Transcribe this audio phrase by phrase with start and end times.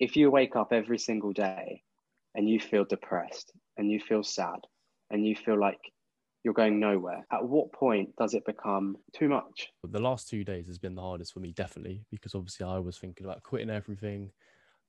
[0.00, 1.82] if you wake up every single day
[2.34, 4.58] and you feel depressed and you feel sad
[5.10, 5.78] and you feel like
[6.42, 9.68] you're going nowhere, at what point does it become too much?
[9.84, 12.96] The last two days has been the hardest for me, definitely, because obviously I was
[12.96, 14.30] thinking about quitting everything,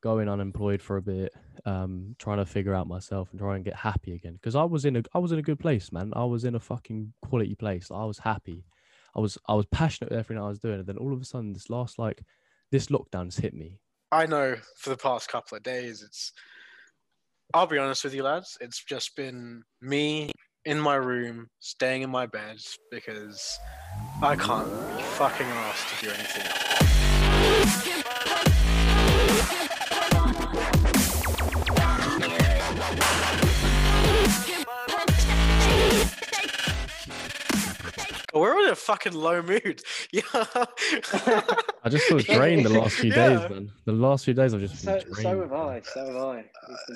[0.02, 1.34] going unemployed for a bit,
[1.66, 4.34] um, trying to figure out myself and try and get happy again.
[4.34, 6.14] Because I was in a I was in a good place, man.
[6.16, 7.92] I was in a fucking quality place.
[7.92, 8.64] I was happy.
[9.14, 11.26] I was I was passionate with everything I was doing, and then all of a
[11.26, 12.24] sudden, this last like
[12.72, 13.82] this lockdown's hit me.
[14.12, 16.34] I know for the past couple of days, it's.
[17.54, 18.58] I'll be honest with you, lads.
[18.62, 20.32] It's just been me
[20.66, 22.58] in my room, staying in my bed
[22.92, 23.58] because
[24.22, 26.71] I can't be fucking asked to do anything else.
[38.34, 39.82] We're in a fucking low mood.
[40.12, 40.22] Yeah.
[41.84, 43.30] I just feel drained the last few yeah.
[43.30, 43.72] days, man.
[43.86, 45.16] The last few days I've just so, drained.
[45.18, 45.82] So have I.
[45.82, 46.46] So have I.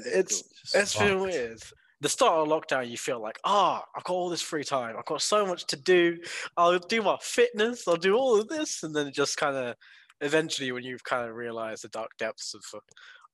[0.05, 1.59] It's it's, it's been weird.
[2.01, 4.95] The start of lockdown, you feel like, ah, oh, I've got all this free time.
[4.97, 6.17] I've got so much to do.
[6.57, 7.87] I'll do my fitness.
[7.87, 9.75] I'll do all of this, and then just kind of,
[10.21, 12.81] eventually, when you've kind of realized the dark depths of,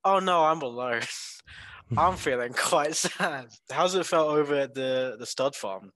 [0.06, 1.02] oh no, I'm alone.
[1.98, 3.48] I'm feeling quite sad.
[3.70, 5.92] How's it felt over at the the stud farm?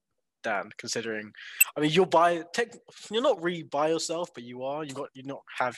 [0.45, 1.31] Dan, considering,
[1.75, 2.69] I mean, you're by tech,
[3.09, 4.83] you're not really by yourself, but you are.
[4.83, 5.75] You've got you not have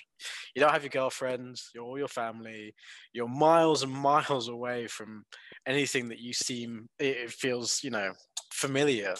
[0.54, 2.76] you don't have your girlfriends, you're all your family.
[3.14, 5.24] You're miles and miles away from
[5.66, 8.12] anything that you seem it feels you know
[8.54, 9.16] familiar.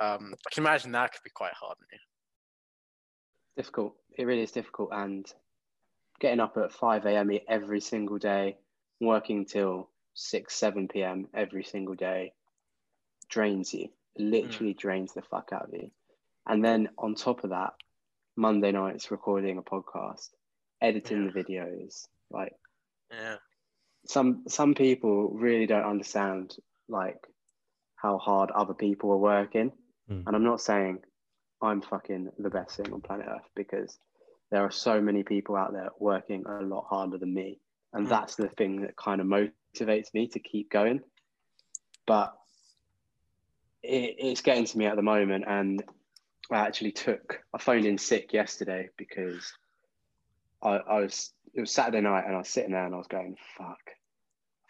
[0.00, 1.98] Um, I can imagine that could be quite hard on you.
[3.56, 3.94] Difficult.
[4.18, 5.32] It really is difficult, and
[6.18, 7.30] getting up at five a.m.
[7.48, 8.56] every single day,
[9.00, 11.28] working till six, seven p.m.
[11.34, 12.32] every single day
[13.30, 14.78] drains you literally mm.
[14.78, 15.90] drains the fuck out of you.
[16.46, 17.74] And then on top of that,
[18.36, 20.30] Monday nights recording a podcast,
[20.80, 21.30] editing yeah.
[21.32, 22.54] the videos, like
[23.10, 23.36] yeah.
[24.06, 26.56] Some some people really don't understand
[26.88, 27.18] like
[27.94, 29.72] how hard other people are working.
[30.10, 30.24] Mm.
[30.26, 30.98] And I'm not saying
[31.60, 33.96] I'm fucking the best thing on planet Earth because
[34.50, 37.60] there are so many people out there working a lot harder than me.
[37.92, 38.10] And mm.
[38.10, 41.00] that's the thing that kind of motivates me to keep going.
[42.06, 42.34] But
[43.82, 45.82] it, it's getting to me at the moment, and
[46.50, 49.52] I actually took I phoned in sick yesterday because
[50.62, 53.06] I, I was it was Saturday night and I was sitting there and I was
[53.06, 53.90] going fuck,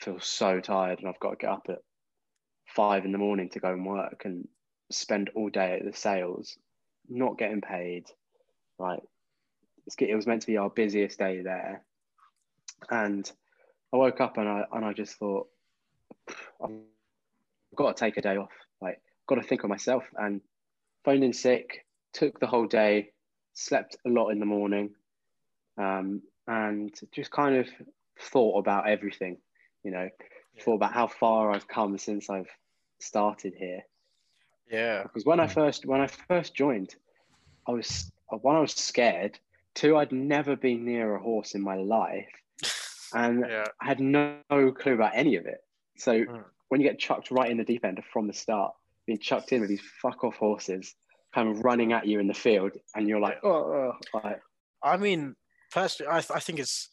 [0.00, 1.78] I feel so tired and I've got to get up at
[2.66, 4.48] five in the morning to go and work and
[4.90, 6.56] spend all day at the sales,
[7.08, 8.06] not getting paid.
[8.78, 9.00] Like
[9.98, 11.82] it was meant to be our busiest day there,
[12.90, 13.30] and
[13.92, 15.48] I woke up and I and I just thought
[16.62, 16.70] I've
[17.74, 18.50] got to take a day off
[18.82, 20.04] like got to think of myself.
[20.16, 20.41] And
[21.04, 23.10] phoned in sick took the whole day
[23.54, 24.91] slept a lot in the morning
[25.78, 27.69] um, and just kind of
[28.19, 29.37] thought about everything
[29.82, 30.09] you know
[30.54, 30.62] yeah.
[30.62, 32.48] thought about how far i've come since i've
[33.00, 33.81] started here.
[34.71, 35.03] Yeah.
[35.03, 36.94] Because when i first when i first joined
[37.66, 39.38] i was one i was scared
[39.75, 42.28] two i'd never been near a horse in my life
[43.12, 43.65] and yeah.
[43.81, 45.62] i had no, no clue about any of it.
[45.97, 48.72] So mm when you get chucked right in the deep end from the start,
[49.06, 50.94] being chucked in with these fuck off horses
[51.34, 53.93] kind of running at you in the field, and you're like, oh, oh.
[54.15, 54.41] Like,
[54.83, 55.34] I mean,
[55.71, 56.88] personally, I, th- I think it's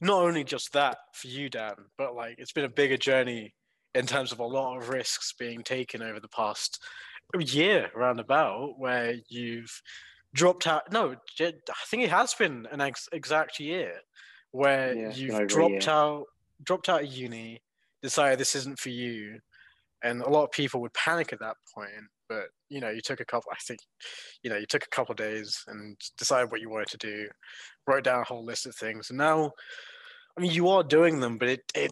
[0.00, 3.52] not only just that for you, Dan, but like it's been a bigger journey
[3.94, 6.82] in terms of a lot of risks being taken over the past
[7.38, 9.82] year roundabout where you've
[10.34, 11.52] dropped out no i
[11.86, 13.92] think it has been an ex- exact year
[14.52, 16.24] where yeah, you've dropped out
[16.64, 17.60] dropped out of uni
[18.02, 19.38] decided this isn't for you.
[20.02, 21.90] And a lot of people would panic at that point
[22.28, 23.80] but you know you took a couple i think
[24.42, 27.28] you know you took a couple of days and decided what you wanted to do
[27.86, 29.10] wrote down a whole list of things.
[29.10, 29.52] And now
[30.36, 31.90] i mean you are doing them but it it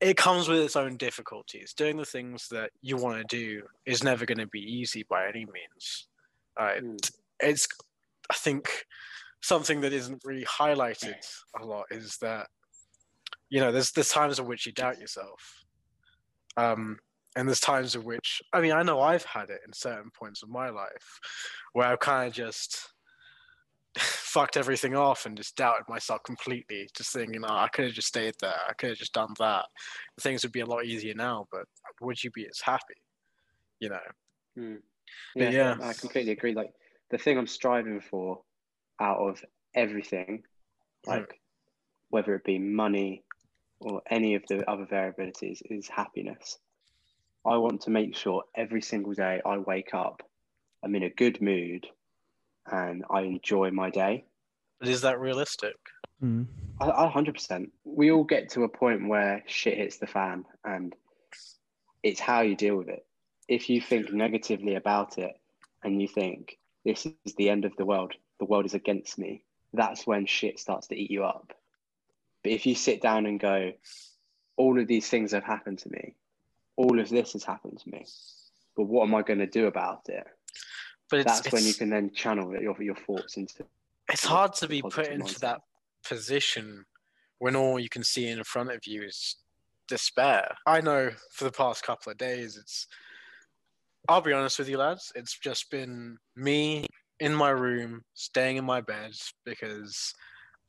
[0.00, 1.72] it comes with its own difficulties.
[1.74, 5.28] Doing the things that you want to do is never going to be easy by
[5.28, 6.08] any means.
[6.56, 7.10] Uh, mm.
[7.40, 7.66] it's
[8.30, 8.84] i think
[9.42, 11.14] something that isn't really highlighted
[11.60, 12.46] a lot is that
[13.52, 15.62] you know, there's there's times in which you doubt yourself,
[16.56, 16.96] um,
[17.36, 20.42] and there's times in which I mean, I know I've had it in certain points
[20.42, 21.20] of my life
[21.74, 22.88] where I've kind of just
[23.98, 28.08] fucked everything off and just doubted myself completely, just thinking, oh, I could have just
[28.08, 29.66] stayed there, I could have just done that.
[30.22, 31.66] Things would be a lot easier now, but
[32.00, 33.02] would you be as happy?
[33.80, 34.00] You know.
[34.56, 34.74] Hmm.
[35.34, 36.54] Yeah, yeah, I completely agree.
[36.54, 36.72] Like
[37.10, 38.40] the thing I'm striving for
[38.98, 39.44] out of
[39.74, 40.44] everything,
[41.04, 41.10] hmm.
[41.10, 41.36] like mm.
[42.08, 43.24] whether it be money,
[43.84, 46.58] or any of the other variabilities is happiness.
[47.44, 50.22] I want to make sure every single day I wake up,
[50.82, 51.86] I'm in a good mood
[52.70, 54.24] and I enjoy my day.
[54.78, 55.76] But is that realistic?
[56.22, 56.46] Mm.
[56.80, 57.70] I, I 100%.
[57.84, 60.94] We all get to a point where shit hits the fan and
[62.02, 63.04] it's how you deal with it.
[63.48, 65.34] If you think negatively about it
[65.82, 69.44] and you think this is the end of the world, the world is against me,
[69.72, 71.52] that's when shit starts to eat you up.
[72.42, 73.72] But if you sit down and go,
[74.56, 76.16] all of these things have happened to me,
[76.76, 78.06] all of this has happened to me,
[78.76, 80.26] but what am I going to do about it?
[81.10, 83.64] But it's, that's it's, when you can then channel your, your thoughts into.
[84.08, 85.40] it's hard to be put into mindset.
[85.40, 85.60] that
[86.08, 86.84] position
[87.38, 89.36] when all you can see in front of you is
[89.88, 90.56] despair.
[90.66, 92.86] I know for the past couple of days, it's.
[94.08, 95.12] I'll be honest with you, lads.
[95.14, 96.86] It's just been me
[97.20, 99.12] in my room, staying in my bed
[99.44, 100.12] because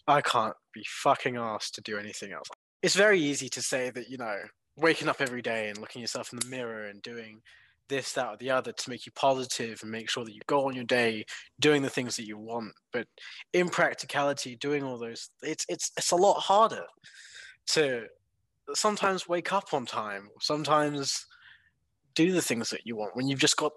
[0.08, 2.48] I can't be fucking asked to do anything else.
[2.82, 4.38] It's very easy to say that, you know,
[4.76, 7.42] waking up every day and looking yourself in the mirror and doing
[7.90, 10.68] this, that, or the other to make you positive and make sure that you go
[10.68, 11.26] on your day
[11.60, 12.74] doing the things that you want.
[12.92, 13.08] But
[13.54, 16.86] in practicality, doing all those, it's it's it's a lot harder
[17.68, 18.06] to
[18.74, 21.26] sometimes wake up on time, sometimes
[22.16, 23.72] do the things that you want when you've just got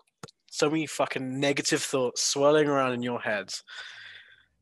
[0.50, 3.50] so many fucking negative thoughts swirling around in your head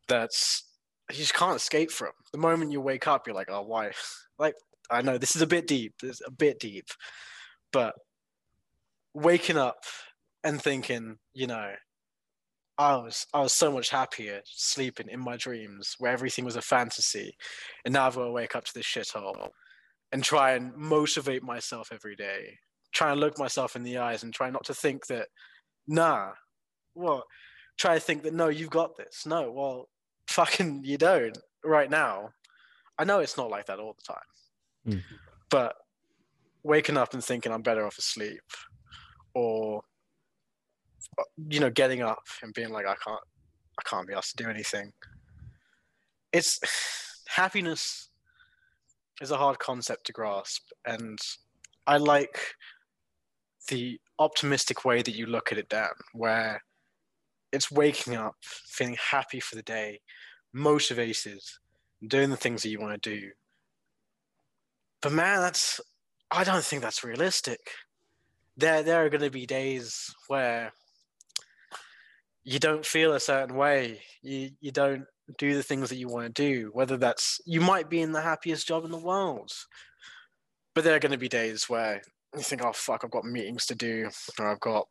[0.09, 0.65] that's
[1.11, 2.13] you just can't escape from.
[2.33, 3.93] The moment you wake up, you're like, oh, why?
[4.37, 4.57] Like,
[4.91, 6.87] I know this is a bit deep, it's a bit deep,
[7.73, 7.95] but
[9.15, 9.85] waking up
[10.43, 11.73] and thinking, you know,
[12.77, 16.63] I was I was so much happier sleeping in my dreams where everything was a
[16.63, 17.37] fantasy,
[17.85, 19.51] and now I've got to wake up to this shithole
[20.11, 22.59] and try and motivate myself every day.
[22.93, 25.29] Try and look myself in the eyes and try not to think that,
[25.87, 26.33] nah,
[26.95, 27.25] what?
[27.79, 29.25] Try to think that no, you've got this.
[29.27, 29.89] No, well,
[30.29, 32.31] fucking you don't right now.
[32.99, 35.03] I know it's not like that all the time, Mm.
[35.51, 35.77] but
[36.63, 38.43] waking up and thinking I'm better off asleep,
[39.35, 39.83] or
[41.49, 43.21] you know, getting up and being like I can't,
[43.79, 44.93] I can't be asked to do anything.
[46.33, 46.59] It's
[47.29, 48.11] happiness
[49.21, 51.19] is a hard concept to grasp, and
[51.87, 52.55] I like
[53.69, 56.63] the optimistic way that you look at it, Dan, where
[57.55, 60.01] it's waking up, feeling happy for the day,
[60.53, 61.41] motivated,
[62.07, 63.31] doing the things that you want to do.
[65.01, 65.81] But man, that's
[66.31, 67.61] I don't think that's realistic.
[68.57, 70.73] There there are going to be days where
[72.45, 74.01] you don't feel a certain way.
[74.23, 75.05] You you don't
[75.39, 76.71] do the things that you want to do.
[76.73, 79.53] Whether that's you might be in the happiest job in the world,
[80.75, 82.03] but there are going to be days where
[82.35, 84.09] you think, oh fuck, I've got meetings to do,
[84.39, 84.89] or I've got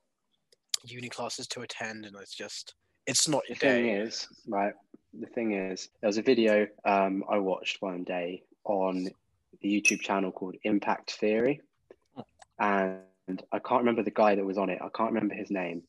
[0.83, 2.75] uni classes to attend, and it's just
[3.05, 3.91] it's not your The thing day.
[3.91, 4.73] is, right?
[5.19, 9.09] The thing is, there was a video um, I watched one day on
[9.61, 11.61] the YouTube channel called Impact Theory,
[12.59, 12.99] and
[13.51, 14.79] I can't remember the guy that was on it.
[14.81, 15.83] I can't remember his name,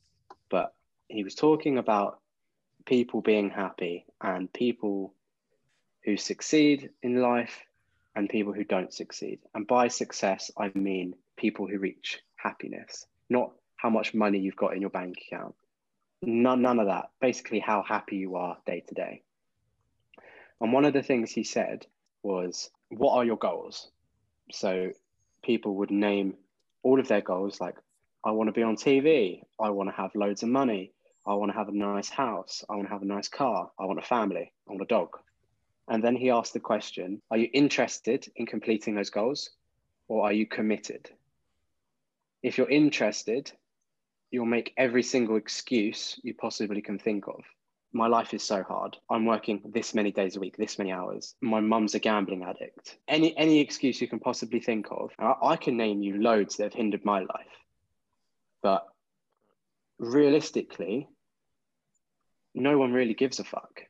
[0.51, 0.75] but
[1.09, 2.21] he was talking about
[2.87, 5.15] people being happy and people
[6.05, 7.63] who succeed in life
[8.15, 9.41] and people who don't succeed.
[9.55, 13.53] And by success, I mean people who reach happiness, not
[13.85, 15.55] how much money you've got in your bank account.
[16.23, 17.11] None, none of that.
[17.21, 19.23] Basically, how happy you are day to day.
[20.59, 21.87] And one of the things he said
[22.23, 23.91] was, What are your goals?
[24.53, 24.93] So
[25.43, 26.33] people would name
[26.83, 27.75] all of their goals like,
[28.25, 29.43] I want to be on TV.
[29.61, 30.93] I want to have loads of money.
[31.27, 32.65] I want to have a nice house.
[32.71, 33.71] I want to have a nice car.
[33.79, 34.51] I want a family.
[34.67, 35.11] I want a dog.
[35.89, 39.51] And then he asked the question Are you interested in completing those goals
[40.09, 41.11] or are you committed?
[42.43, 43.53] If you're interested,
[44.31, 47.45] you'll make every single excuse you possibly can think of.
[47.93, 48.97] My life is so hard.
[49.09, 51.37] I'm working this many days a week, this many hours.
[51.41, 52.99] My mum's a gambling addict.
[53.07, 55.13] Any any excuse you can possibly think of.
[55.19, 57.55] I, I can name you loads that have hindered my life.
[58.63, 58.85] But
[59.99, 61.09] realistically,
[62.55, 63.83] no one really gives a fuck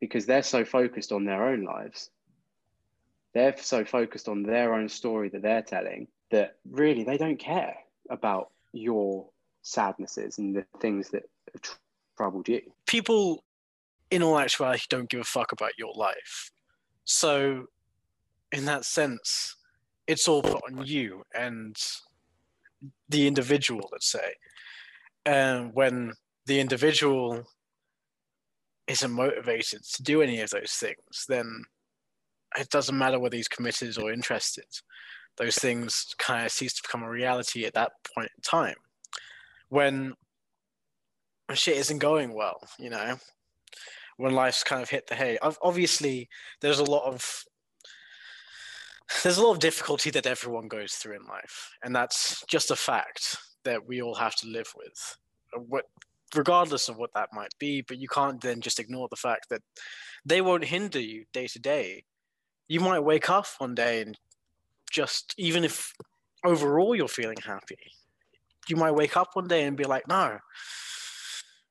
[0.00, 2.10] because they're so focused on their own lives.
[3.34, 7.76] They're so focused on their own story that they're telling that really they don't care
[8.10, 9.28] about your
[9.62, 11.24] sadnesses and the things that
[11.62, 11.72] tr-
[12.16, 12.60] troubled you.
[12.86, 13.44] people
[14.10, 16.50] in all actuality don't give a fuck about your life.
[17.04, 17.66] So
[18.52, 19.56] in that sense,
[20.06, 21.76] it's all put on you and
[23.08, 24.34] the individual, let's say.
[25.26, 26.14] And when
[26.46, 27.44] the individual
[28.86, 31.64] isn't motivated to do any of those things, then
[32.56, 34.64] it doesn't matter whether he's committed or interested.
[35.36, 38.76] Those things kind of cease to become a reality at that point in time.
[39.68, 40.14] When
[41.54, 43.16] shit isn't going well, you know,
[44.16, 45.38] when life's kind of hit the hay.
[45.42, 46.28] Ob- Obviously,
[46.60, 47.44] there's a lot of
[49.22, 52.76] there's a lot of difficulty that everyone goes through in life, and that's just a
[52.76, 55.16] fact that we all have to live with.
[55.56, 55.84] Uh, What
[56.34, 57.82] regardless of what that might be.
[57.82, 59.62] But you can't then just ignore the fact that
[60.24, 62.04] they won't hinder you day to day.
[62.68, 64.18] You might wake up one day and
[64.90, 65.92] just, even if
[66.44, 67.78] overall you're feeling happy,
[68.70, 70.38] you might wake up one day and be like, no,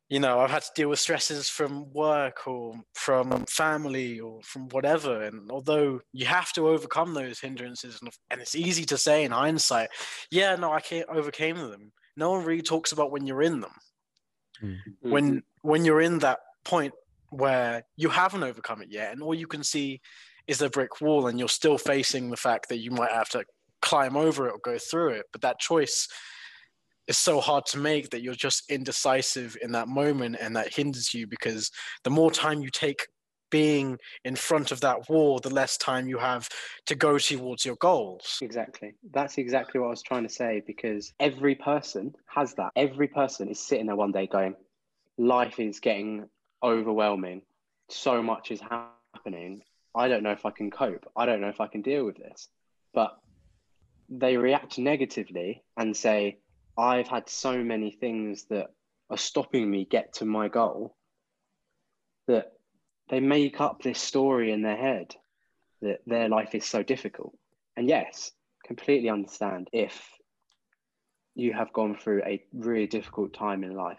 [0.09, 4.69] you know, I've had to deal with stresses from work or from family or from
[4.69, 5.23] whatever.
[5.23, 7.99] And although you have to overcome those hindrances,
[8.31, 9.89] and it's easy to say in hindsight,
[10.31, 11.91] yeah, no, I can't overcame them.
[12.15, 13.73] No one really talks about when you're in them.
[14.63, 15.11] Mm-hmm.
[15.11, 16.93] When when you're in that point
[17.29, 20.01] where you haven't overcome it yet, and all you can see
[20.47, 23.43] is a brick wall, and you're still facing the fact that you might have to
[23.81, 25.25] climb over it or go through it.
[25.31, 26.07] But that choice
[27.07, 31.13] is so hard to make that you're just indecisive in that moment and that hinders
[31.13, 31.71] you because
[32.03, 33.07] the more time you take
[33.49, 36.49] being in front of that wall the less time you have
[36.85, 38.37] to go towards your goals.
[38.41, 38.93] Exactly.
[39.11, 42.71] That's exactly what i was trying to say because every person has that.
[42.75, 44.55] Every person is sitting there one day going
[45.17, 46.29] life is getting
[46.63, 47.41] overwhelming.
[47.89, 49.61] So much is happening.
[49.95, 51.09] I don't know if i can cope.
[51.15, 52.47] I don't know if i can deal with this.
[52.93, 53.17] But
[54.09, 56.37] they react negatively and say
[56.77, 58.67] I've had so many things that
[59.09, 60.95] are stopping me get to my goal
[62.27, 62.53] that
[63.09, 65.15] they make up this story in their head
[65.81, 67.33] that their life is so difficult.
[67.75, 68.31] And yes,
[68.65, 70.09] completely understand if
[71.35, 73.97] you have gone through a really difficult time in life.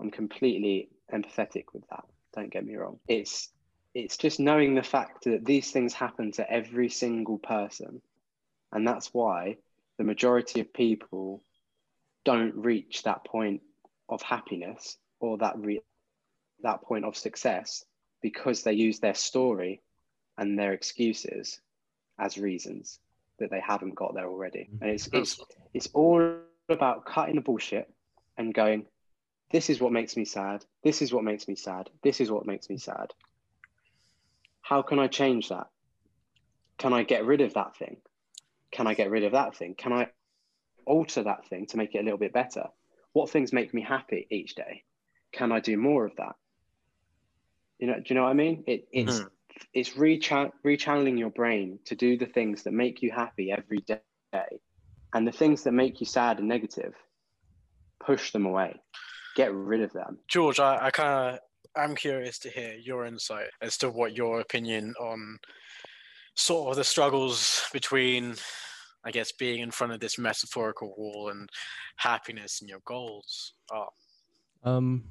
[0.00, 2.04] I'm completely empathetic with that.
[2.34, 2.98] Don't get me wrong.
[3.08, 3.50] It's
[3.94, 8.02] it's just knowing the fact that these things happen to every single person.
[8.72, 9.58] And that's why
[9.98, 11.44] the majority of people
[12.24, 13.62] don't reach that point
[14.08, 15.82] of happiness or that re-
[16.62, 17.84] that point of success
[18.22, 19.82] because they use their story
[20.38, 21.60] and their excuses
[22.18, 22.98] as reasons
[23.38, 24.68] that they haven't got there already.
[24.70, 24.82] Mm-hmm.
[24.82, 25.40] And it's it's
[25.72, 26.38] it's all
[26.68, 27.92] about cutting the bullshit
[28.38, 28.86] and going,
[29.52, 30.64] this is what makes me sad.
[30.82, 31.90] This is what makes me sad.
[32.02, 33.12] This is what makes me sad.
[34.62, 35.68] How can I change that?
[36.78, 37.98] Can I get rid of that thing?
[38.72, 39.74] Can I get rid of that thing?
[39.74, 40.08] Can I
[40.86, 42.68] alter that thing to make it a little bit better?
[43.12, 44.82] What things make me happy each day?
[45.32, 46.36] Can I do more of that?
[47.78, 48.64] You know, do you know what I mean?
[48.66, 49.28] It, it's mm.
[49.72, 54.00] it's rechanneling your brain to do the things that make you happy every day,
[55.12, 56.94] and the things that make you sad and negative,
[58.00, 58.80] push them away,
[59.36, 60.18] get rid of them.
[60.28, 61.40] George, I, I kind of
[61.76, 65.38] I'm curious to hear your insight as to what your opinion on
[66.34, 68.34] sort of the struggles between
[69.04, 71.48] I guess being in front of this metaphorical wall and
[71.96, 73.90] happiness and your goals are?
[74.64, 75.04] Um,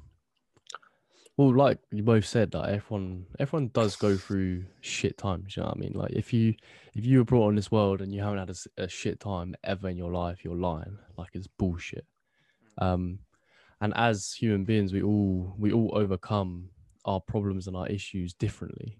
[1.36, 5.56] well, like you both said, like everyone everyone does go through shit times.
[5.56, 5.92] You know what I mean?
[5.94, 6.54] Like if you
[6.94, 9.54] if you were brought on this world and you haven't had a, a shit time
[9.64, 10.98] ever in your life, you're lying.
[11.16, 12.06] Like it's bullshit.
[12.78, 13.20] Um,
[13.80, 16.70] and as human beings, we all we all overcome
[17.04, 18.98] our problems and our issues differently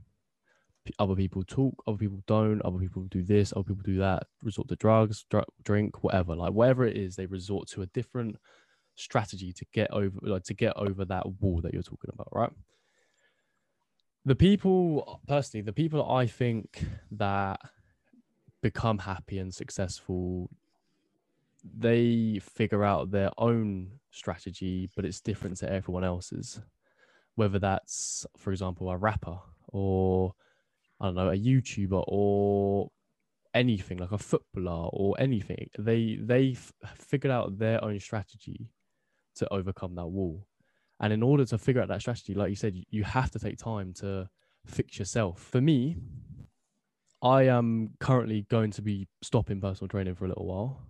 [0.99, 4.69] other people talk, other people don't, other people do this, other people do that, resort
[4.69, 6.37] to drugs, dr- drink, whatever.
[6.37, 8.37] Like whatever it is, they resort to a different
[8.95, 12.51] strategy to get over, like to get over that wall that you're talking about, right?
[14.25, 17.61] The people, personally, the people I think that
[18.63, 20.51] become happy and successful,
[21.63, 26.61] they figure out their own strategy, but it's different to everyone else's.
[27.37, 29.39] Whether that's, for example, a rapper
[29.69, 30.35] or
[31.01, 32.91] I don't know, a YouTuber or
[33.55, 38.69] anything like a footballer or anything, they they f- figured out their own strategy
[39.37, 40.47] to overcome that wall.
[41.01, 43.59] And in order to figure out that strategy, like you said, you have to take
[43.59, 44.29] time to
[44.67, 45.41] fix yourself.
[45.41, 45.97] For me,
[47.23, 50.83] I am currently going to be stopping personal training for a little while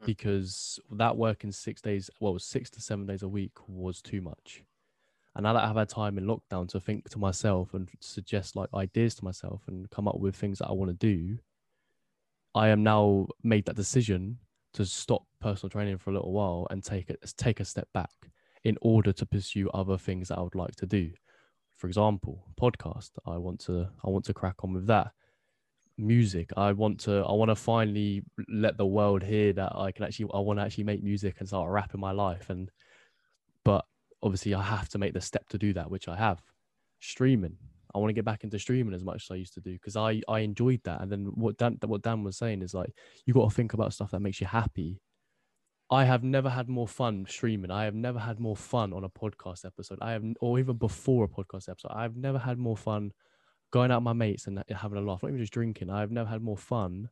[0.00, 0.06] hmm.
[0.06, 4.62] because that working six days, well, six to seven days a week was too much.
[5.36, 8.70] And now that I've had time in lockdown to think to myself and suggest like
[8.74, 11.38] ideas to myself and come up with things that I want to do,
[12.54, 14.38] I am now made that decision
[14.72, 18.10] to stop personal training for a little while and take it take a step back
[18.64, 21.10] in order to pursue other things that I would like to do.
[21.76, 23.10] For example, podcast.
[23.26, 25.12] I want to I want to crack on with that.
[25.98, 26.50] Music.
[26.56, 30.30] I want to I want to finally let the world hear that I can actually
[30.32, 32.70] I want to actually make music and start rapping my life and
[33.64, 33.84] but
[34.26, 36.42] obviously I have to make the step to do that, which I have.
[37.00, 37.56] Streaming.
[37.94, 39.96] I want to get back into streaming as much as I used to do because
[39.96, 41.00] I I enjoyed that.
[41.00, 42.92] And then what Dan what Dan was saying is like
[43.24, 45.00] you got to think about stuff that makes you happy.
[45.88, 47.70] I have never had more fun streaming.
[47.70, 49.98] I have never had more fun on a podcast episode.
[50.02, 53.12] I have, or even before a podcast episode, I've never had more fun
[53.72, 55.22] going out with my mates and having a laugh.
[55.22, 55.88] Not even just drinking.
[55.88, 57.08] I've never had more fun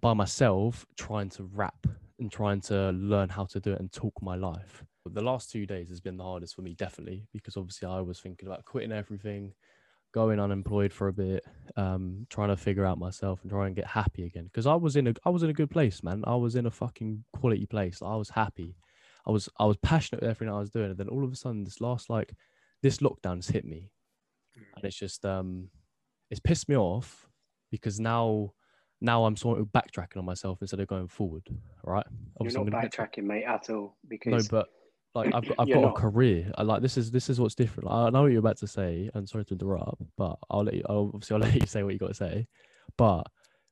[0.00, 1.88] by myself trying to rap
[2.20, 5.66] and trying to learn how to do it and talk my life the last two
[5.66, 8.92] days has been the hardest for me, definitely, because obviously I was thinking about quitting
[8.92, 9.52] everything,
[10.12, 11.44] going unemployed for a bit,
[11.76, 14.44] um, trying to figure out myself and try and get happy again.
[14.44, 16.22] Because I was in a I was in a good place, man.
[16.26, 18.00] I was in a fucking quality place.
[18.02, 18.76] I was happy.
[19.26, 21.36] I was I was passionate with everything I was doing, and then all of a
[21.36, 22.32] sudden, this last like
[22.82, 23.90] this lockdown has hit me,
[24.58, 24.62] mm.
[24.76, 25.68] and it's just um,
[26.30, 27.28] it's pissed me off
[27.70, 28.52] because now
[29.00, 31.42] now I'm sort of backtracking on myself instead of going forward.
[31.82, 32.06] Right?
[32.40, 33.96] Obviously, You're not backtracking, mate, at all.
[34.08, 34.68] Because no, but
[35.14, 35.96] like I've got, I've got not.
[35.96, 36.50] a career.
[36.56, 37.90] I like this is this is what's different.
[37.90, 40.82] I know what you're about to say, and sorry to interrupt, but I'll let you.
[40.88, 42.46] I'll, obviously, I'll let you say what you got to say.
[42.96, 43.24] But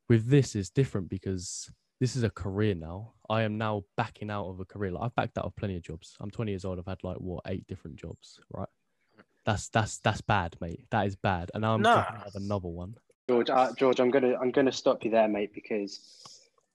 [0.09, 1.71] with this, is different because
[2.01, 3.15] this is a career now.
[3.29, 4.93] I am now backing out of a career.
[4.93, 6.17] Like I've backed out of plenty of jobs.
[6.21, 6.79] I'm 20 years old.
[6.79, 8.41] I've had like what eight different jobs.
[8.51, 8.69] Right?
[9.45, 10.87] That's that's that's bad, mate.
[10.91, 11.51] That is bad.
[11.55, 12.05] And now I'm nah.
[12.05, 12.95] have another one.
[13.29, 16.01] George, uh, George, I'm gonna I'm gonna stop you there, mate, because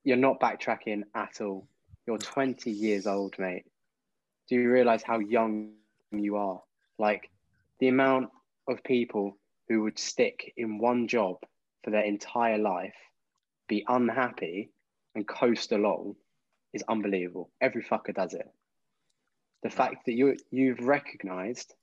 [0.03, 1.67] you're not backtracking at all.
[2.05, 3.65] You're 20 years old, mate
[4.47, 5.71] do you realize how young
[6.11, 6.61] you are?
[6.97, 7.29] Like
[7.79, 8.29] the amount
[8.67, 9.37] of people
[9.67, 11.37] who would stick in one job
[11.83, 12.95] for their entire life,
[13.67, 14.71] be unhappy,
[15.15, 16.15] and coast along
[16.73, 17.49] is unbelievable.
[17.59, 18.47] Every fucker does it.
[19.63, 21.73] The fact that you you've recognized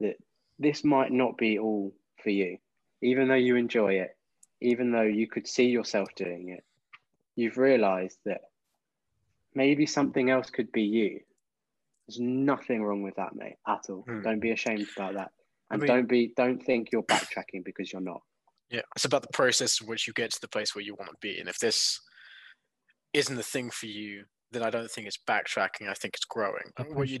[0.00, 0.16] that
[0.58, 1.92] this might not be all
[2.22, 2.58] for you,
[3.02, 4.16] even though you enjoy it,
[4.60, 6.64] even though you could see yourself doing it,
[7.34, 8.42] you've realized that
[9.54, 11.20] maybe something else could be you
[12.06, 14.04] there's nothing wrong with that, mate, at all.
[14.06, 14.22] Hmm.
[14.22, 15.30] Don't be ashamed about that,
[15.70, 18.20] and I mean, don't be don't think you're backtracking because you're not.
[18.70, 21.10] Yeah, it's about the process in which you get to the place where you want
[21.10, 22.00] to be, and if this
[23.12, 25.88] isn't the thing for you, then I don't think it's backtracking.
[25.88, 26.72] I think it's growing.
[26.88, 27.20] What you,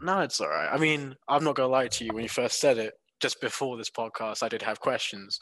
[0.00, 0.68] no, it's all right.
[0.72, 2.12] I mean, I'm not gonna lie to you.
[2.12, 5.38] When you first said it, just before this podcast, I did have questions,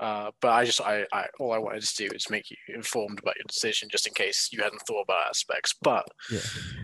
[0.00, 3.18] uh, but I just I, I all I wanted to do is make you informed
[3.18, 5.74] about your decision, just in case you hadn't thought about aspects.
[5.82, 6.40] But yeah.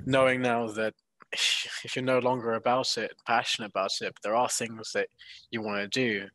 [0.07, 0.95] knowing now that
[1.33, 5.09] if you're no longer about it, passionate about it, but there are things that
[5.51, 6.27] you want to do,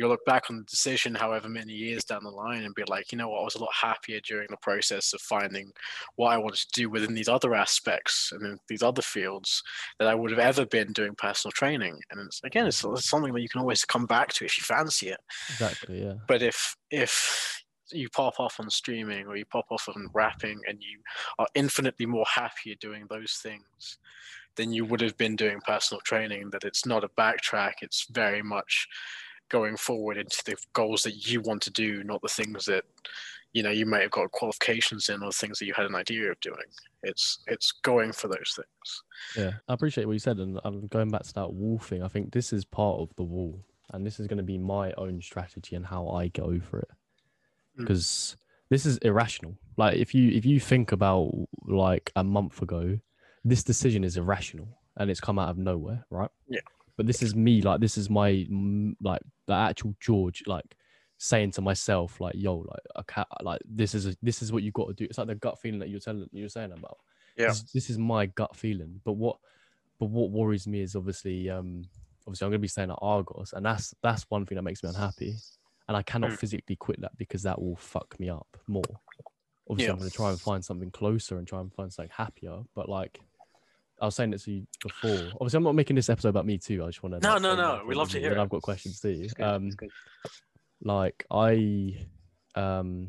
[0.00, 3.12] you'll look back on the decision however many years down the line and be like,
[3.12, 5.70] you know what, I was a lot happier during the process of finding
[6.16, 9.62] what I wanted to do within these other aspects and in these other fields
[9.98, 12.00] that I would have ever been doing personal training.
[12.10, 14.64] And it's, again, it's, it's something that you can always come back to if you
[14.64, 15.20] fancy it.
[15.50, 16.14] Exactly, yeah.
[16.26, 20.78] But if if you pop off on streaming or you pop off on rapping and
[20.80, 20.98] you
[21.38, 23.98] are infinitely more happier doing those things
[24.56, 28.42] than you would have been doing personal training that it's not a backtrack it's very
[28.42, 28.88] much
[29.48, 32.84] going forward into the goals that you want to do not the things that
[33.52, 36.30] you know you might have got qualifications in or things that you had an idea
[36.30, 36.56] of doing.
[37.02, 39.02] It's it's going for those things.
[39.36, 42.02] Yeah i appreciate what you said and i'm going back to that wall thing.
[42.02, 44.92] I think this is part of the wall and this is going to be my
[44.96, 46.90] own strategy and how i get over it
[47.76, 48.36] because mm.
[48.70, 49.56] this is irrational.
[49.76, 51.32] Like if you if you think about
[51.66, 52.98] like a month ago,
[53.44, 56.30] this decision is irrational and it's come out of nowhere, right?
[56.48, 56.60] Yeah.
[56.96, 58.46] But this is me, like this is my
[59.00, 60.76] like the actual George, like
[61.16, 64.62] saying to myself, like, "Yo, like, I can't, like this is a, this is what
[64.62, 66.98] you got to do." It's like the gut feeling that you're telling you're saying about.
[67.38, 67.48] Yeah.
[67.48, 69.38] This, this is my gut feeling, but what,
[69.98, 71.84] but what worries me is obviously, um,
[72.26, 74.90] obviously I'm gonna be staying at Argos, and that's that's one thing that makes me
[74.90, 75.36] unhappy
[75.90, 76.38] and I cannot mm.
[76.38, 78.84] physically quit that because that will fuck me up more.
[79.68, 79.92] Obviously, yeah.
[79.92, 82.60] I'm going to try and find something closer and try and find something happier.
[82.76, 83.18] But like,
[84.00, 85.32] I was saying it to you before.
[85.40, 86.84] Obviously, I'm not making this episode about me too.
[86.84, 87.28] I just want to.
[87.28, 87.82] No, no, no.
[87.84, 88.30] We love to hear.
[88.30, 88.38] It.
[88.38, 89.26] I've got questions too.
[89.40, 89.72] Um,
[90.80, 91.96] like I,
[92.54, 93.08] um,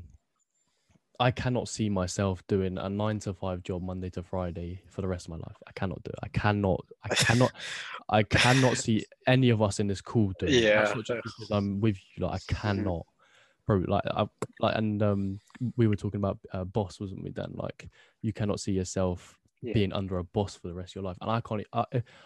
[1.21, 5.07] I cannot see myself doing a nine to five job Monday to Friday for the
[5.07, 5.55] rest of my life.
[5.67, 6.19] I cannot do it.
[6.23, 6.83] I cannot.
[7.03, 7.51] I cannot.
[8.09, 10.51] I cannot see any of us in this call doing.
[10.51, 10.91] Yeah.
[10.91, 12.25] Because I'm with you.
[12.25, 12.55] Like I mm-hmm.
[12.55, 13.05] cannot.
[13.67, 14.25] Bro, like I
[14.59, 15.39] like, and um,
[15.77, 17.29] we were talking about uh, boss, wasn't we?
[17.29, 17.87] Then like,
[18.23, 19.73] you cannot see yourself yeah.
[19.73, 21.63] being under a boss for the rest of your life, and I can't.
[21.71, 21.85] I,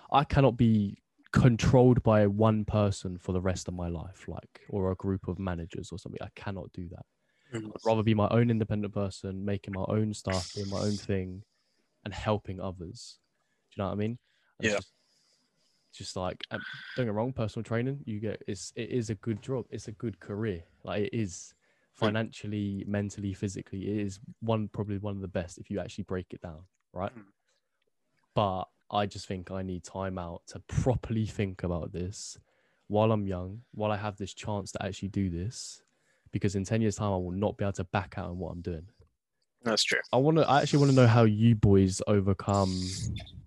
[0.10, 1.02] I cannot be
[1.34, 5.38] controlled by one person for the rest of my life, like or a group of
[5.38, 6.22] managers or something.
[6.22, 7.06] I cannot do that.
[7.54, 11.44] I'd rather be my own independent person, making my own stuff, doing my own thing,
[12.04, 13.20] and helping others.
[13.72, 14.18] Do you know what I mean?
[14.60, 14.76] And yeah.
[14.76, 14.92] Just,
[15.94, 16.62] just, like um,
[16.96, 19.66] don't get wrong, personal training, you get it's it is a good job.
[19.70, 20.64] It's a good career.
[20.84, 21.54] Like it is
[21.94, 22.88] financially, mm.
[22.88, 26.42] mentally, physically, it is one probably one of the best if you actually break it
[26.42, 27.16] down, right?
[27.16, 27.24] Mm.
[28.34, 32.38] But I just think I need time out to properly think about this
[32.88, 35.82] while I'm young, while I have this chance to actually do this
[36.36, 38.52] because in 10 years time i will not be able to back out on what
[38.52, 38.86] i'm doing.
[39.64, 40.00] That's true.
[40.12, 42.78] I want to i actually want to know how you boys overcome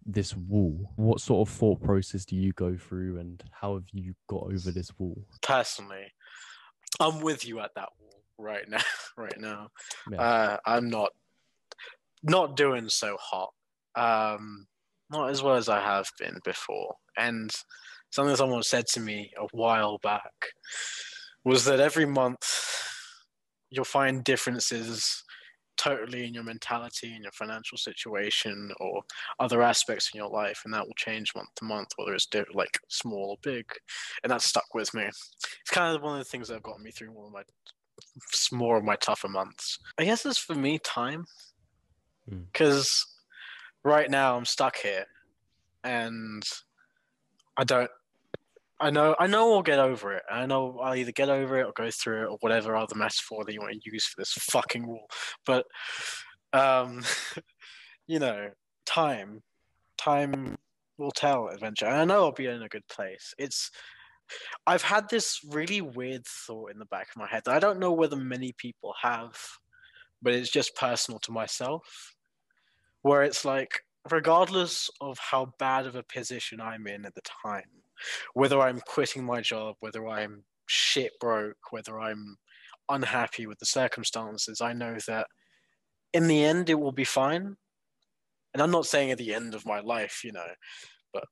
[0.06, 0.90] this wall.
[0.96, 4.70] What sort of thought process do you go through and how have you got over
[4.70, 5.22] this wall?
[5.42, 6.06] Personally
[7.00, 8.80] i'm with you at that wall right now
[9.18, 9.68] right now.
[10.10, 10.20] Yeah.
[10.20, 11.10] uh, i'm not
[12.22, 13.52] not doing so hot.
[13.94, 14.66] Um
[15.10, 16.94] not as well as I have been before.
[17.16, 17.50] And
[18.10, 20.32] something someone said to me a while back
[21.44, 22.77] was that every month
[23.70, 25.24] you'll find differences
[25.76, 29.00] totally in your mentality and your financial situation or
[29.38, 32.78] other aspects in your life and that will change month to month whether it's like
[32.88, 33.64] small or big.
[34.22, 35.04] And that stuck with me.
[35.04, 37.42] It's kind of one of the things that have gotten me through one of my
[38.52, 39.78] more of my tougher months.
[39.98, 41.26] I guess it's for me time.
[42.28, 43.90] Because mm.
[43.90, 45.06] right now i'm stuck here
[45.82, 46.42] and
[47.56, 47.90] i don't
[48.80, 50.22] I know, I know, I'll get over it.
[50.30, 53.44] I know I'll either get over it or go through it or whatever other metaphor
[53.44, 55.08] that you want to use for this fucking rule.
[55.44, 55.66] But,
[56.52, 57.02] um,
[58.06, 58.50] you know,
[58.86, 59.42] time,
[59.96, 60.56] time
[60.96, 61.90] will tell eventually.
[61.90, 63.34] And I know I'll be in a good place.
[63.36, 63.72] It's,
[64.64, 67.80] I've had this really weird thought in the back of my head that I don't
[67.80, 69.36] know whether many people have,
[70.22, 72.14] but it's just personal to myself,
[73.02, 77.64] where it's like, regardless of how bad of a position I'm in at the time
[78.34, 82.36] whether I'm quitting my job, whether I'm shit broke, whether I'm
[82.88, 85.26] unhappy with the circumstances, I know that
[86.12, 87.56] in the end it will be fine.
[88.54, 90.46] And I'm not saying at the end of my life, you know,
[91.12, 91.24] but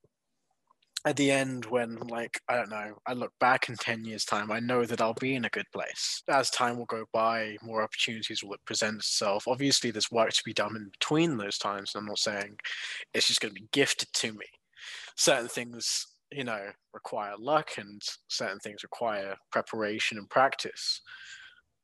[1.07, 4.51] at the end when like I don't know, I look back in 10 years time,
[4.51, 6.23] I know that I'll be in a good place.
[6.29, 9.49] As time will go by, more opportunities will present itself.
[9.49, 11.93] Obviously there's work to be done in between those times.
[11.95, 12.59] I'm not saying
[13.15, 14.47] it's just going to be gifted to me.
[15.17, 21.01] Certain things you know require luck and certain things require preparation and practice.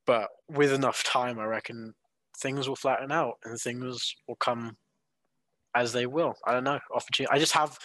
[0.07, 1.94] But with enough time i reckon
[2.38, 4.76] things will flatten out and things will come
[5.74, 6.35] as they will.
[6.44, 6.81] I don't know.
[6.94, 7.78] Opportunity i just have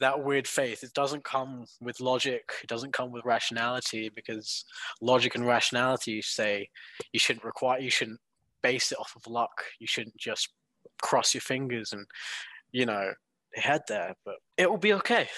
[0.00, 0.82] that weird faith.
[0.82, 2.50] It doesn't come with logic.
[2.62, 4.64] It doesn't come with rationality because
[5.00, 6.68] logic and rationality say
[7.12, 8.20] you shouldn't require you shouldn't
[8.62, 9.62] base it off of luck.
[9.78, 10.50] You shouldn't just
[11.00, 12.06] cross your fingers and
[12.72, 13.12] you know
[13.54, 15.28] head there, but it will be okay.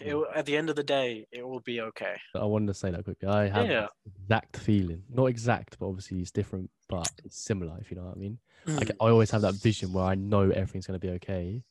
[0.00, 2.16] It will, at the end of the day, it will be okay.
[2.34, 3.28] I wanted to say that quickly.
[3.28, 3.86] I have yeah.
[4.06, 7.76] exact feeling, not exact, but obviously it's different, but it's similar.
[7.80, 8.38] If you know what I mean.
[8.66, 8.78] Mm.
[8.78, 11.62] Like I always have that vision where I know everything's going to be okay.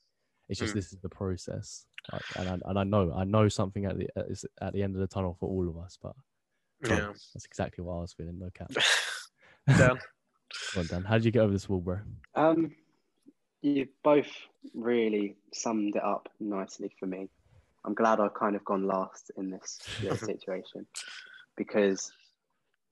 [0.49, 0.75] It's just mm.
[0.75, 4.09] this is the process, like, and I, and I know I know something at the
[4.61, 5.97] at the end of the tunnel for all of us.
[6.01, 6.13] But
[6.85, 8.37] yeah, that's exactly what I was feeling.
[8.39, 8.71] No cap.
[9.77, 9.97] Dan,
[10.75, 11.03] well done.
[11.03, 11.99] How did you get over this wall, bro?
[12.35, 12.71] Um,
[13.63, 14.27] you both
[14.73, 17.29] really summed it up nicely for me.
[17.85, 19.79] I'm glad I've kind of gone last in this
[20.19, 20.85] situation
[21.55, 22.11] because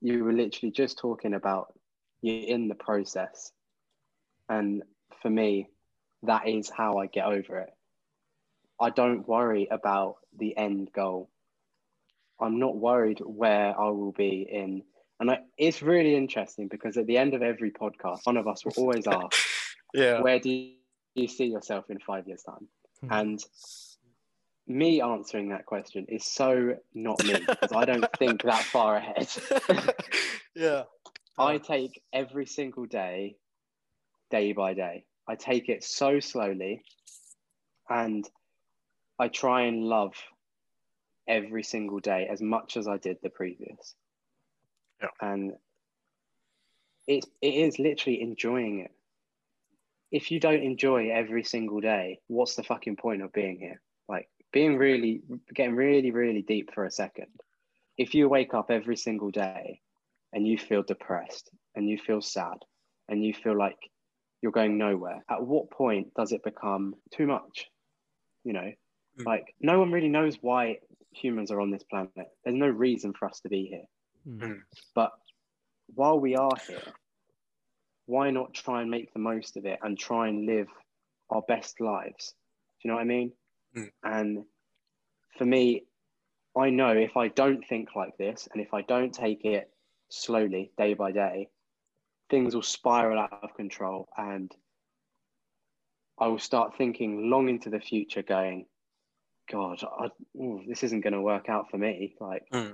[0.01, 1.73] you were literally just talking about
[2.21, 3.51] you're in the process.
[4.49, 4.83] And
[5.21, 5.67] for me,
[6.23, 7.69] that is how I get over it.
[8.79, 11.29] I don't worry about the end goal.
[12.39, 14.83] I'm not worried where I will be in.
[15.19, 18.65] And I, it's really interesting because at the end of every podcast, one of us
[18.65, 19.37] will always ask,
[19.93, 20.21] yeah.
[20.21, 20.71] Where do
[21.15, 22.67] you see yourself in five years' time?
[23.03, 23.13] Mm-hmm.
[23.13, 23.43] And
[24.67, 29.27] me answering that question is so not me because I don't think that far ahead.
[30.55, 30.83] yeah.
[31.37, 33.35] I take every single day,
[34.29, 35.05] day by day.
[35.27, 36.83] I take it so slowly
[37.89, 38.27] and
[39.19, 40.13] I try and love
[41.27, 43.95] every single day as much as I did the previous.
[45.01, 45.09] Yeah.
[45.21, 45.53] And
[47.07, 48.91] it's it is literally enjoying it
[50.11, 53.81] if you don't enjoy every single day, what's the fucking point of being here?
[54.09, 55.21] Like being really
[55.53, 57.31] getting really, really deep for a second.
[57.97, 59.79] If you wake up every single day
[60.33, 62.57] and you feel depressed and you feel sad
[63.07, 63.77] and you feel like
[64.41, 67.67] you're going nowhere, at what point does it become too much?
[68.43, 68.71] You know,
[69.19, 69.25] mm.
[69.25, 70.79] like no one really knows why
[71.13, 72.27] humans are on this planet.
[72.43, 73.85] There's no reason for us to be here.
[74.27, 74.61] Mm.
[74.93, 75.11] But
[75.93, 76.81] while we are here,
[78.11, 80.67] why not try and make the most of it and try and live
[81.29, 82.33] our best lives?
[82.81, 83.31] Do you know what I mean?
[83.77, 83.89] Mm.
[84.03, 84.43] And
[85.37, 85.85] for me,
[86.57, 89.69] I know if I don't think like this and if I don't take it
[90.09, 91.47] slowly, day by day,
[92.29, 94.51] things will spiral out of control and
[96.19, 98.65] I will start thinking long into the future, going,
[99.49, 102.15] God, I, ooh, this isn't going to work out for me.
[102.19, 102.73] Like, mm.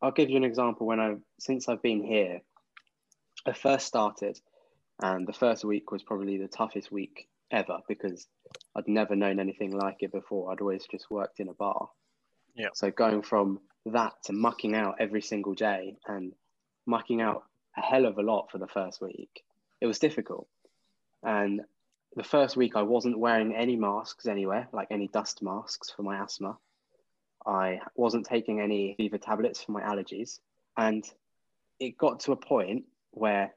[0.00, 0.86] I'll give you an example.
[0.86, 2.40] When I, since I've been here,
[3.44, 4.38] I first started
[5.02, 8.28] and the first week was probably the toughest week ever because
[8.74, 10.50] I'd never known anything like it before.
[10.50, 11.88] I'd always just worked in a bar.
[12.54, 12.68] Yeah.
[12.74, 16.32] So going from that to mucking out every single day and
[16.86, 17.44] mucking out
[17.76, 19.42] a hell of a lot for the first week,
[19.80, 20.46] it was difficult.
[21.22, 21.62] And
[22.14, 26.18] the first week, I wasn't wearing any masks anywhere, like any dust masks for my
[26.18, 26.58] asthma.
[27.46, 30.38] I wasn't taking any fever tablets for my allergies.
[30.76, 31.04] And
[31.80, 33.54] it got to a point where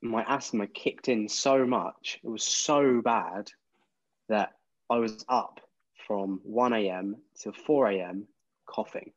[0.00, 3.50] my asthma kicked in so much, it was so bad
[4.28, 4.52] that
[4.90, 5.60] I was up
[6.06, 7.16] from 1 a.m.
[7.40, 8.26] to 4 a.m.
[8.66, 9.12] coughing.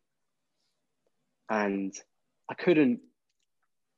[1.49, 1.93] And
[2.49, 2.99] I couldn't,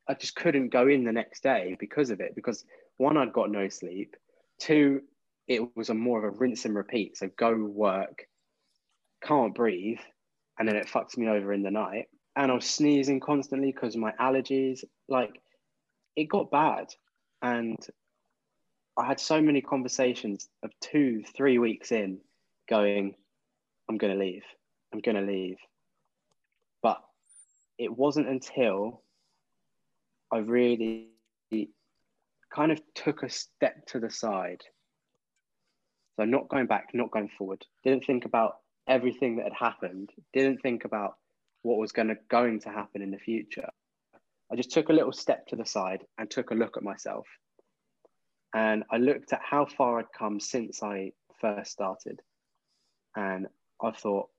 [0.07, 2.35] I just couldn't go in the next day because of it.
[2.35, 2.65] Because
[2.97, 4.15] one, I'd got no sleep.
[4.59, 5.01] Two,
[5.47, 7.17] it was a more of a rinse and repeat.
[7.17, 8.27] So go work,
[9.23, 9.99] can't breathe,
[10.59, 12.07] and then it fucks me over in the night.
[12.35, 14.83] And I was sneezing constantly because my allergies.
[15.07, 15.41] Like
[16.15, 16.93] it got bad.
[17.41, 17.77] And
[18.97, 22.19] I had so many conversations of two, three weeks in
[22.69, 23.15] going,
[23.89, 24.43] I'm going to leave.
[24.93, 25.57] I'm going to leave.
[26.81, 27.01] But
[27.77, 29.01] it wasn't until
[30.31, 31.09] I really
[32.53, 34.61] kind of took a step to the side.
[36.17, 37.65] So, not going back, not going forward.
[37.83, 40.11] Didn't think about everything that had happened.
[40.33, 41.15] Didn't think about
[41.63, 43.69] what was going to going to happen in the future.
[44.51, 47.27] I just took a little step to the side and took a look at myself.
[48.53, 52.21] And I looked at how far I'd come since I first started.
[53.15, 53.47] And
[53.81, 54.29] I thought,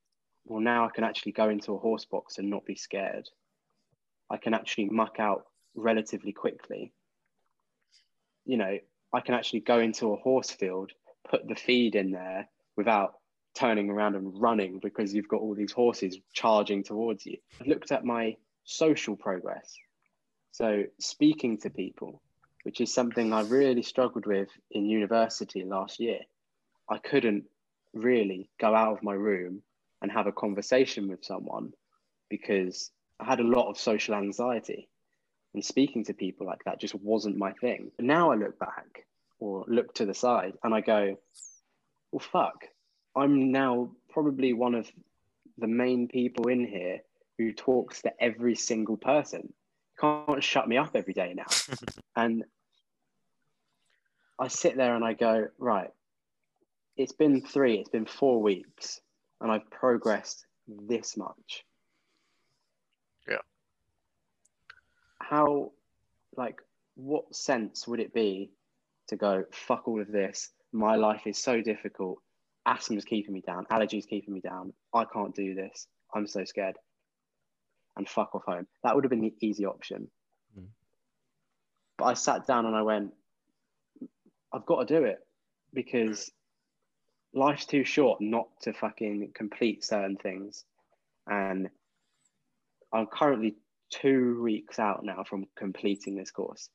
[0.45, 3.29] well, now I can actually go into a horse box and not be scared.
[4.31, 6.93] I can actually muck out relatively quickly.
[8.45, 8.79] You know,
[9.13, 10.93] I can actually go into a horse field,
[11.29, 13.15] put the feed in there without
[13.55, 17.39] turning around and running because you've got all these horses charging towards you.
[17.61, 19.75] I looked at my social progress.
[20.55, 22.23] So, speaking to people,
[22.63, 26.21] which is something I really struggled with in university last year.
[26.89, 27.47] I couldn't
[27.93, 29.63] really go out of my room
[30.01, 31.73] and have a conversation with someone
[32.31, 34.89] because I had a lot of social anxiety.
[35.55, 37.91] And speaking to people like that just wasn't my thing.
[37.99, 39.07] Now I look back
[39.41, 41.19] or look to the side and I go,
[42.13, 42.67] well, fuck,
[43.17, 44.89] I'm now probably one of
[45.59, 47.01] the main people in here
[47.39, 49.53] who talks to every single person.
[50.01, 51.47] Can't shut me up every day now.
[52.17, 52.45] and
[54.39, 55.91] I sit there and I go, right,
[56.97, 59.01] it's been three, it's been four weeks,
[59.41, 61.65] and I've progressed this much.
[63.29, 63.39] Yeah.
[65.21, 65.73] How,
[66.37, 66.61] like,
[66.95, 68.51] what sense would it be
[69.09, 70.51] to go, fuck all of this?
[70.73, 72.19] My life is so difficult.
[72.67, 73.67] Asthma's keeping me down.
[73.71, 74.73] Allergies keeping me down.
[74.93, 75.87] I can't do this.
[76.15, 76.77] I'm so scared.
[77.97, 78.67] And fuck off home.
[78.83, 80.09] That would have been the easy option.
[80.59, 80.67] Mm.
[81.97, 83.13] But I sat down and I went,
[84.53, 85.19] I've got to do it
[85.73, 86.31] because
[87.33, 90.65] life's too short not to fucking complete certain things.
[91.29, 91.71] And
[92.93, 93.57] I'm currently
[93.91, 96.69] two weeks out now from completing this course.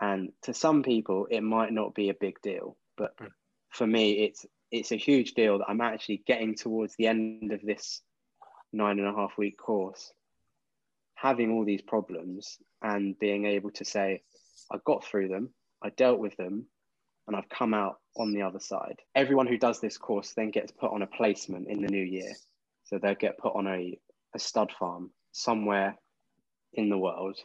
[0.00, 3.26] And to some people, it might not be a big deal, but hmm.
[3.70, 7.62] for me, it's it's a huge deal that I'm actually getting towards the end of
[7.62, 8.02] this
[8.72, 10.12] nine and a half week course,
[11.20, 14.22] having all these problems and being able to say,
[14.70, 15.50] I got through them,
[15.82, 16.66] I dealt with them,
[17.26, 19.00] and I've come out on the other side.
[19.14, 22.32] Everyone who does this course then gets put on a placement in the new year.
[22.84, 23.98] So they'll get put on a,
[24.34, 25.96] a stud farm somewhere
[26.72, 27.38] in the world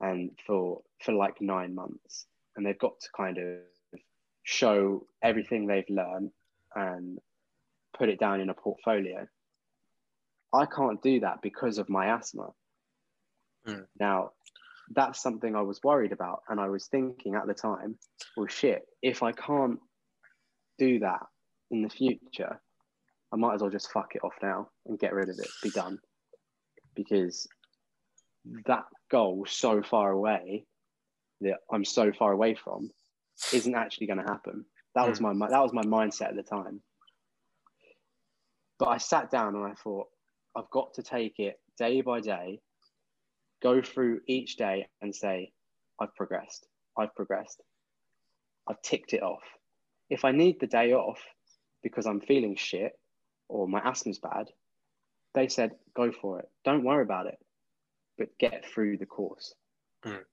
[0.00, 2.26] and for for like nine months.
[2.56, 4.00] And they've got to kind of
[4.42, 6.30] show everything they've learned
[6.74, 7.18] and
[7.96, 9.26] put it down in a portfolio.
[10.52, 12.48] I can't do that because of my asthma.
[13.66, 13.86] Mm.
[13.98, 14.30] Now,
[14.94, 16.42] that's something I was worried about.
[16.48, 17.96] And I was thinking at the time,
[18.36, 19.78] well, shit, if I can't
[20.78, 21.20] do that
[21.70, 22.60] in the future,
[23.32, 25.70] I might as well just fuck it off now and get rid of it, be
[25.70, 25.98] done.
[26.94, 27.48] Because
[28.66, 30.66] that goal so far away
[31.40, 32.90] that I'm so far away from
[33.52, 34.64] isn't actually going to happen.
[34.94, 35.38] That was hmm.
[35.38, 36.82] my that was my mindset at the time.
[38.78, 40.08] But I sat down and I thought,
[40.56, 42.60] I've got to take it day by day
[43.62, 45.52] go through each day and say,
[46.00, 46.66] I've progressed,
[46.98, 47.62] I've progressed,
[48.68, 49.42] I've ticked it off.
[50.10, 51.20] If I need the day off
[51.82, 52.92] because I'm feeling shit
[53.48, 54.48] or my asthma's bad,
[55.34, 56.48] they said, go for it.
[56.64, 57.38] Don't worry about it,
[58.18, 59.54] but get through the course.
[60.04, 60.24] Mm.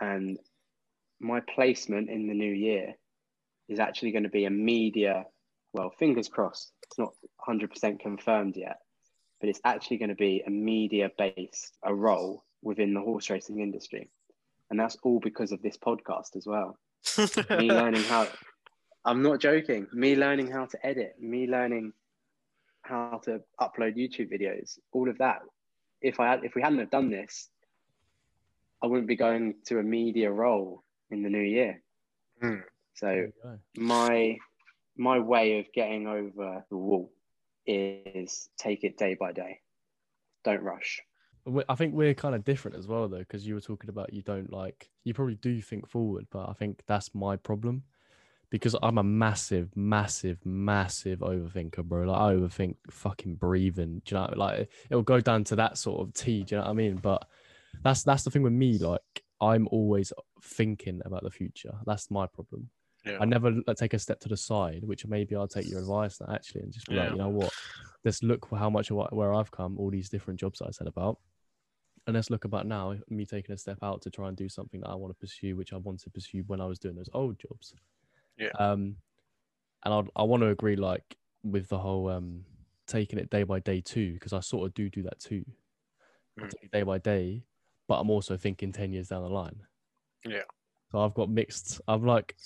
[0.00, 0.38] And
[1.20, 2.94] my placement in the new year
[3.68, 5.24] is actually going to be a media,
[5.72, 7.14] well, fingers crossed, it's not
[7.48, 8.78] 100% confirmed yet,
[9.42, 13.58] but it's actually going to be a media based a role within the horse racing
[13.60, 14.08] industry.
[14.70, 16.78] And that's all because of this podcast as well.
[17.50, 18.28] Me learning how
[19.04, 21.92] i'm not joking me learning how to edit me learning
[22.82, 25.40] how to upload youtube videos all of that.
[26.00, 27.48] If i had if we hadn't have done this
[28.80, 31.82] i wouldn't be going to a media role in the new year.
[32.40, 32.62] Mm.
[32.94, 33.26] so
[33.76, 34.38] my
[34.96, 37.10] my way of getting over the wall
[37.66, 39.60] is take it day by day.
[40.44, 41.00] Don't rush.
[41.68, 44.22] I think we're kind of different as well, though, because you were talking about you
[44.22, 47.82] don't like, you probably do think forward, but I think that's my problem
[48.52, 52.04] because I'm a massive, massive, massive overthinker, bro.
[52.04, 54.02] Like I overthink fucking breathing.
[54.04, 54.26] Do you know?
[54.26, 54.38] I mean?
[54.38, 56.44] Like it'll go down to that sort of T.
[56.44, 56.96] Do you know what I mean?
[56.96, 57.26] But
[57.82, 58.76] that's that's the thing with me.
[58.76, 59.00] Like
[59.40, 61.72] I'm always thinking about the future.
[61.86, 62.68] That's my problem.
[63.04, 63.18] Yeah.
[63.20, 66.20] I never like, take a step to the side, which maybe I'll take your advice
[66.20, 67.52] now actually, and just be like, you know what?
[68.04, 70.86] Let's look for how much where I've come, all these different jobs that I said
[70.86, 71.18] about,
[72.06, 74.80] and let's look about now me taking a step out to try and do something
[74.80, 77.10] that I want to pursue, which I wanted to pursue when I was doing those
[77.12, 77.74] old jobs.
[78.36, 78.50] Yeah.
[78.58, 78.96] Um,
[79.84, 82.44] and I I want to agree like with the whole um
[82.86, 85.44] taking it day by day too, because I sort of do do that too,
[86.40, 86.50] Mm.
[86.72, 87.44] day by day,
[87.88, 89.60] but I'm also thinking ten years down the line.
[90.24, 90.42] Yeah.
[90.90, 91.80] So I've got mixed.
[91.88, 92.36] I'm like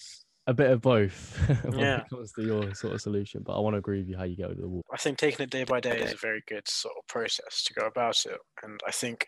[0.47, 1.99] a bit of both when Yeah.
[1.99, 4.25] it comes to your sort of solution, but I want to agree with you how
[4.25, 4.85] you get over the wall.
[4.93, 7.75] I think taking it day by day is a very good sort of process to
[7.75, 8.39] go about it.
[8.63, 9.27] And I think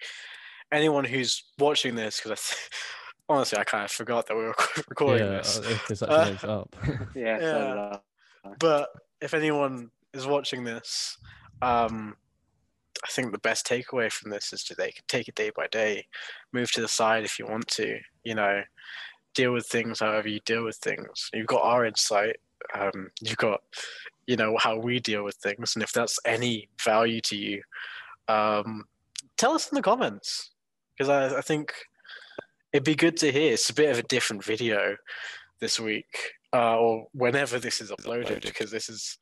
[0.73, 2.71] anyone who's watching this, because I th-
[3.29, 4.55] honestly, I kind of forgot that we were
[4.89, 5.61] recording yeah, this.
[5.61, 6.77] uh, if this Uh, actually makes it up.
[7.37, 8.01] Yeah.
[8.45, 8.55] Yeah.
[8.59, 11.19] But if anyone is watching this,
[11.63, 12.17] um,
[13.05, 15.69] I think the best takeaway from this is to they can take it day by
[15.69, 16.07] day,
[16.53, 18.65] move to the side if you want to, you know,
[19.35, 21.31] deal with things however you deal with things.
[21.33, 22.37] You've got our insight,
[22.75, 23.61] um, you've got,
[24.27, 27.63] you know, how we deal with things, and if that's any value to you,
[28.29, 28.85] um,
[29.37, 30.51] tell us in the comments
[30.97, 31.73] because I, I think
[32.73, 33.53] it'd be good to hear.
[33.53, 34.97] It's a bit of a different video
[35.61, 39.19] this week uh, or whenever this is uploaded because this is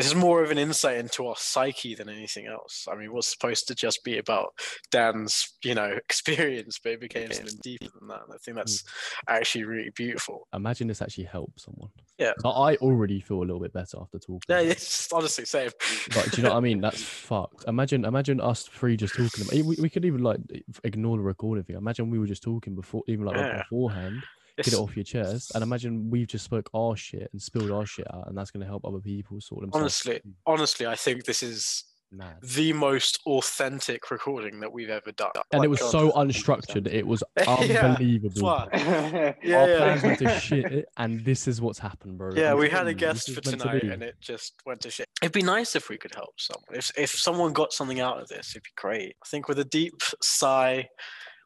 [0.00, 2.86] this is more of an insight into our psyche than anything else.
[2.90, 4.54] I mean, it was supposed to just be about
[4.90, 8.22] Dan's, you know, experience, but it became something deeper than that.
[8.24, 8.82] And I think that's
[9.28, 10.48] actually really beautiful.
[10.54, 11.90] Imagine this actually helps someone.
[12.18, 12.32] Yeah.
[12.44, 14.40] I already feel a little bit better after talking.
[14.48, 15.70] Yeah, it's honestly same.
[16.16, 16.80] Like, do you know what I mean?
[16.80, 17.64] That's fucked.
[17.68, 19.44] Imagine, imagine us three just talking.
[19.44, 20.40] About, we, we could even like
[20.82, 21.76] ignore the recording thing.
[21.76, 23.58] Imagine we were just talking before, even like Yeah.
[23.62, 24.22] beforehand.
[24.64, 27.86] Get it off your chest, and imagine we've just spoke our shit and spilled our
[27.86, 29.80] shit out, and that's going to help other people sort themselves.
[30.06, 32.36] honestly, honestly, I think this is mad.
[32.42, 35.30] the most authentic recording that we've ever done.
[35.52, 35.90] And Like, it was God.
[35.90, 36.86] so unstructured.
[36.92, 38.42] It was unbelievable.
[38.72, 39.32] Yeah.
[39.42, 39.76] Yeah, Our yeah.
[39.78, 42.30] plans went to shit, and this is what's happened, bro.
[42.34, 44.54] Yeah, we had a telling you, this guest for meant to tonight, and it just
[44.66, 45.06] went to shit.
[45.22, 46.64] It'd be nice if we could help someone.
[46.78, 49.14] If if someone got something out of this, it'd be great.
[49.22, 50.88] I think with a deep sigh,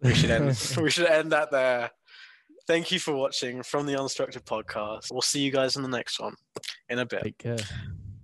[0.02, 0.46] we should end.
[0.80, 1.90] we should end that there.
[2.66, 5.12] Thank you for watching from the Unstructured Podcast.
[5.12, 6.34] We'll see you guys in the next one
[6.88, 7.22] in a bit.
[7.22, 7.56] Take care.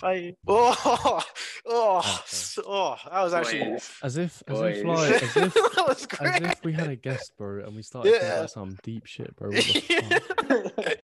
[0.01, 0.35] Bye.
[0.49, 1.23] Oh,
[1.67, 2.67] oh, Okay.
[2.67, 3.91] oh, that was actually Boys.
[4.03, 4.79] As if, as Boys.
[4.79, 7.83] if, like, as if, that was as if we had a guest, bro, and we
[7.83, 8.47] started Yeah.
[8.47, 9.51] some deep shit, bro.
[9.51, 10.97] What the fuck?